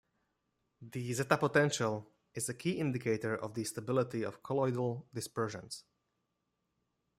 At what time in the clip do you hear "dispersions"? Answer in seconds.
5.13-5.83